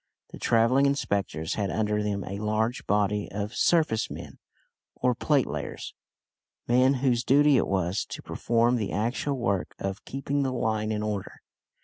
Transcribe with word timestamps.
The 0.31 0.39
travelling 0.39 0.87
inspectors 0.87 1.53
had 1.53 1.69
under 1.69 2.01
them 2.01 2.23
a 2.23 2.39
large 2.39 2.87
body 2.87 3.31
of 3.31 3.53
"surface 3.53 4.09
men" 4.09 4.39
or 4.95 5.13
"plate 5.13 5.45
layers," 5.45 5.93
men 6.67 6.95
whose 7.05 7.23
duty 7.23 7.55
it 7.55 7.67
was 7.67 8.03
to 8.05 8.23
perform 8.23 8.77
the 8.77 8.91
actual 8.91 9.37
work 9.37 9.75
of 9.77 10.03
keeping 10.05 10.41
the 10.41 10.51
line 10.53 10.91
in 10.91 11.03
order. 11.03 11.33